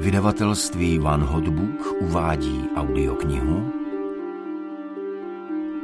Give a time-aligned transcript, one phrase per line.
[0.00, 3.72] Vydavatelství Van Hotbook uvádí audioknihu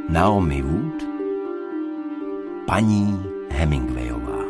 [0.08, 1.02] Naomi Wood
[2.66, 4.44] Paní Hemingwayová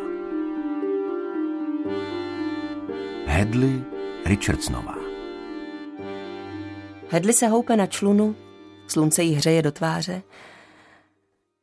[3.25, 3.83] Hedley
[4.25, 4.95] Richardsonová
[7.09, 8.35] Hedley se houpe na člunu,
[8.87, 10.21] slunce jí hřeje do tváře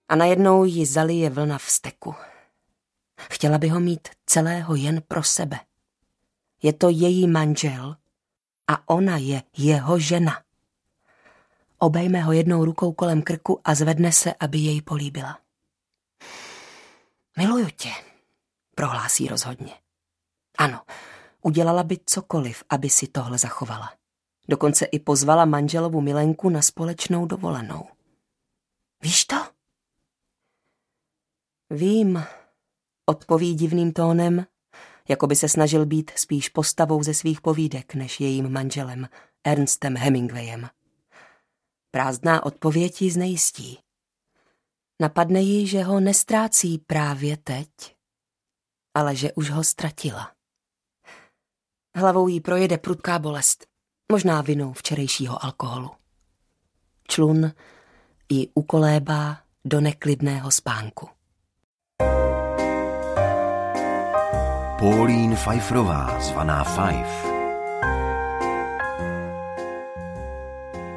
[0.09, 2.15] a najednou ji zalije vlna vzteku.
[3.31, 5.59] Chtěla by ho mít celého jen pro sebe.
[6.65, 7.97] Je to její manžel
[8.69, 10.43] a ona je jeho žena.
[11.79, 15.39] Obejme ho jednou rukou kolem krku a zvedne se, aby jej políbila.
[17.37, 17.91] Miluju tě,
[18.75, 19.75] prohlásí rozhodně.
[20.59, 20.81] Ano,
[21.43, 23.93] udělala by cokoliv, aby si tohle zachovala.
[24.49, 27.89] Dokonce i pozvala manželovu milenku na společnou dovolenou.
[29.03, 29.37] Víš to?
[31.71, 32.25] Vím,
[33.07, 34.47] odpoví divným tónem,
[35.09, 39.09] jako by se snažil být spíš postavou ze svých povídek než jejím manželem,
[39.45, 40.69] Ernstem Hemingwayem.
[41.91, 43.79] Prázdná odpověď ji znejistí.
[45.01, 47.69] Napadne ji, že ho nestrácí právě teď,
[48.95, 50.33] ale že už ho ztratila.
[51.97, 53.67] Hlavou jí projede prudká bolest,
[54.13, 55.91] možná vinou včerejšího alkoholu.
[57.09, 57.53] Člun
[58.29, 61.09] ji ukolébá do neklidného spánku.
[64.79, 67.29] Paulín Pfeifferová, zvaná Fife.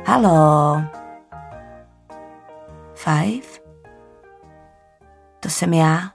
[0.05, 0.81] Halo.
[2.95, 3.47] Five?
[5.39, 6.13] To jsem já.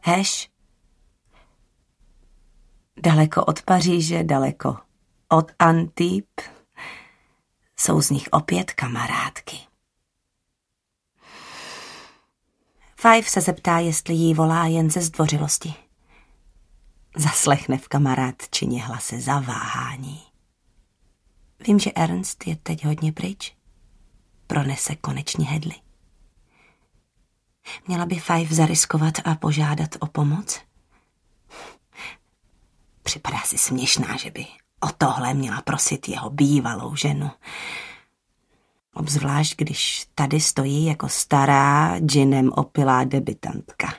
[0.00, 0.50] Heš?
[3.02, 4.76] Daleko od Paříže, daleko
[5.28, 6.28] od Antip.
[7.76, 9.56] Jsou z nich opět kamarádky.
[12.96, 15.85] Five se zeptá, jestli jí volá jen ze zdvořilosti.
[17.18, 20.22] Zaslechne v kamarádčině hlase zaváhání.
[21.66, 23.56] Vím, že Ernst je teď hodně pryč.
[24.46, 25.74] Pronese konečně hedly.
[27.86, 30.60] Měla by Five zariskovat a požádat o pomoc?
[33.02, 34.46] Připadá si směšná, že by
[34.80, 37.30] o tohle měla prosit jeho bývalou ženu.
[38.94, 43.94] Obzvlášť, když tady stojí jako stará, džinem opilá debitantka.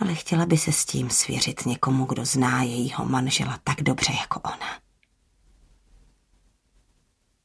[0.00, 4.40] Ale chtěla by se s tím svěřit někomu, kdo zná jejího manžela tak dobře jako
[4.40, 4.80] ona.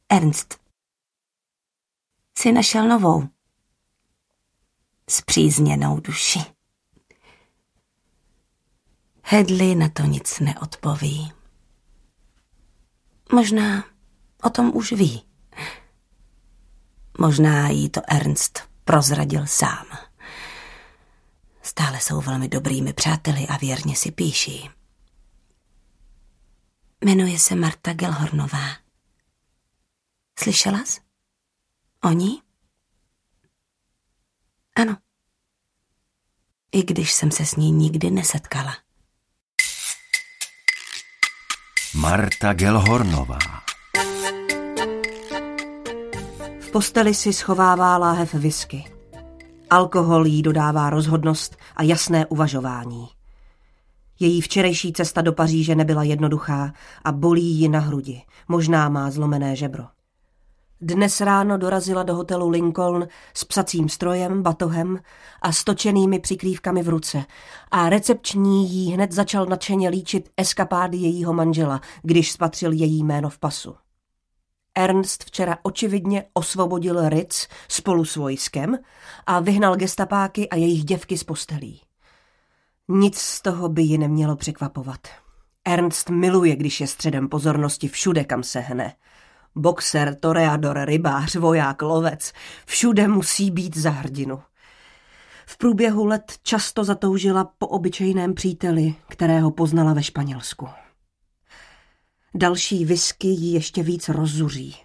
[0.10, 0.60] Ernst.
[2.38, 3.30] Si našel novou.
[5.10, 6.40] Zpřízněnou duši.
[9.24, 11.34] Hedley na to nic neodpoví.
[13.32, 13.84] Možná
[14.44, 15.26] o tom už ví.
[17.20, 19.86] Možná jí to Ernst prozradil sám.
[21.74, 24.70] Stále jsou velmi dobrými přáteli a věrně si píší.
[27.06, 28.78] Jmenuje se Marta Gelhornová.
[30.40, 31.02] Slyšela jsi?
[32.04, 32.42] O ní?
[34.76, 34.98] Ano.
[36.72, 38.78] I když jsem se s ní nikdy nesetkala.
[41.96, 43.40] Marta Gelhornová
[46.60, 48.93] V posteli si schovává láhev whisky.
[49.74, 53.08] Alkohol jí dodává rozhodnost a jasné uvažování.
[54.20, 56.74] Její včerejší cesta do Paříže nebyla jednoduchá
[57.04, 58.22] a bolí ji na hrudi.
[58.48, 59.84] Možná má zlomené žebro.
[60.82, 65.00] Dnes ráno dorazila do hotelu Lincoln s psacím strojem, batohem
[65.42, 67.24] a stočenými přikrývkami v ruce
[67.72, 73.40] a recepční jí hned začal nadšeně líčit eskapády jejího manžela, když spatřil její jméno v
[73.40, 73.76] pasu.
[74.76, 78.78] Ernst včera očividně osvobodil Ritz spolu s vojskem
[79.26, 81.82] a vyhnal gestapáky a jejich děvky z postelí.
[82.88, 85.08] Nic z toho by ji nemělo překvapovat.
[85.66, 88.94] Ernst miluje, když je středem pozornosti všude, kam se hne–
[89.56, 92.34] Boxer, toreador, rybář, voják, lovec.
[92.66, 94.42] Všude musí být za hrdinu.
[95.46, 100.68] V průběhu let často zatoužila po obyčejném příteli, kterého poznala ve Španělsku.
[102.36, 104.76] Další whisky ji ještě víc rozzuří.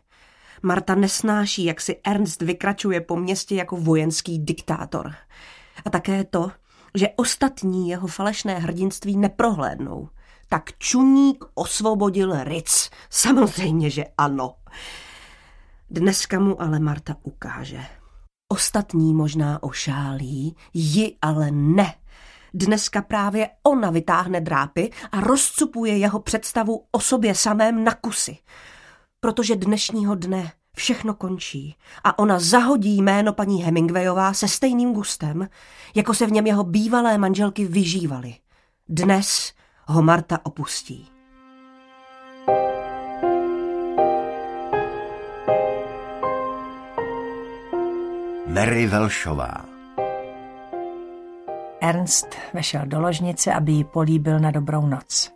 [0.62, 5.15] Marta nesnáší, jak si Ernst vykračuje po městě jako vojenský diktátor.
[5.85, 6.50] A také to,
[6.95, 10.09] že ostatní jeho falešné hrdinství neprohlédnou
[10.49, 12.91] tak čuník osvobodil Ritz.
[13.11, 14.55] Samozřejmě, že ano.
[15.91, 17.81] Dneska mu ale Marta ukáže.
[18.53, 21.95] Ostatní možná ošálí, ji ale ne.
[22.55, 28.39] Dneska právě ona vytáhne drápy a rozcupuje jeho představu o sobě samém na kusy.
[29.21, 35.49] Protože dnešního dne všechno končí a ona zahodí jméno paní Hemingwayová se stejným gustem,
[35.95, 38.35] jako se v něm jeho bývalé manželky vyžívaly.
[38.89, 39.53] Dnes
[39.87, 41.09] ho Marta opustí.
[48.47, 49.78] Mary Velšová
[51.81, 55.33] Ernst vešel do ložnice, aby ji políbil na dobrou noc.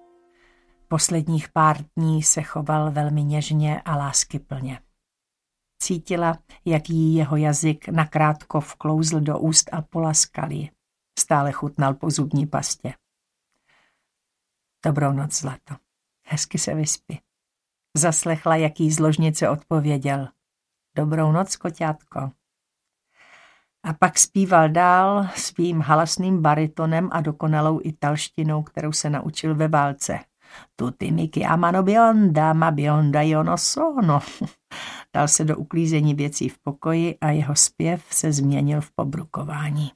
[0.88, 4.80] Posledních pár dní se choval velmi něžně a láskyplně.
[5.82, 10.70] Cítila, jak jí jeho jazyk nakrátko vklouzl do úst a polaskal ji.
[11.18, 12.94] Stále chutnal po zubní pastě.
[14.84, 15.74] Dobrou noc, zlato.
[16.26, 17.20] Hezky se vyspí.
[17.96, 20.28] Zaslechla, jak jí z ložnice odpověděl.
[20.96, 22.30] Dobrou noc, koťátko.
[23.84, 30.18] A pak zpíval dál svým halasným baritonem a dokonalou italštinou, kterou se naučil ve válce.
[30.76, 34.20] Tutti mi chiamano bionda, ma bionda io no sono.
[35.14, 39.92] Dal se do uklízení věcí v pokoji a jeho zpěv se změnil v pobrukování.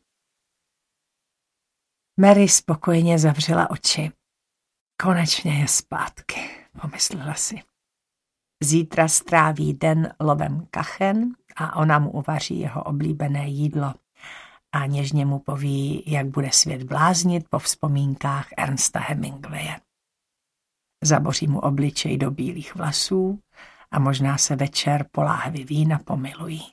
[2.20, 4.12] Mary spokojeně zavřela oči.
[5.02, 6.40] Konečně je zpátky,
[6.80, 7.62] pomyslela si.
[8.62, 13.94] Zítra stráví den lovem kachen a ona mu uvaří jeho oblíbené jídlo
[14.72, 19.80] a něžně mu poví, jak bude svět bláznit po vzpomínkách Ernsta Hemingwaye.
[21.04, 23.40] Zaboří mu obličej do bílých vlasů
[23.90, 26.72] a možná se večer po láhvi vína pomilují.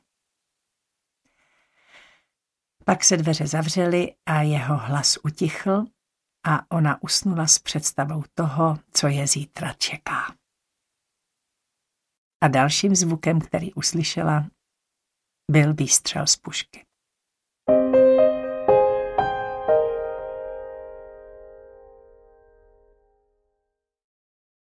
[2.85, 5.85] Pak se dveře zavřely a jeho hlas utichl
[6.45, 10.35] a ona usnula s představou toho, co je zítra čeká.
[12.41, 14.47] A dalším zvukem, který uslyšela,
[15.51, 16.85] byl výstřel z pušky.